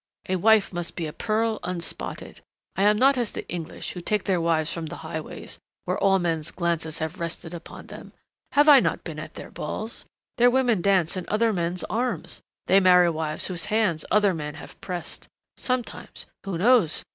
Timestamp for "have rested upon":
6.97-7.85